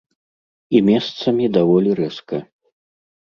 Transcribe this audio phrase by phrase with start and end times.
[0.79, 2.37] І месцамі даволі рэзка.